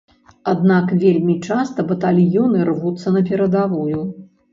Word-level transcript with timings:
Аднак 0.51 0.93
вельмі 1.03 1.35
часта 1.47 1.85
батальёны 1.91 2.63
рвуцца 2.71 3.07
на 3.19 3.23
перадавую. 3.29 3.99